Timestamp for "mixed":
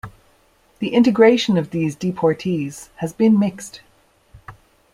3.37-3.81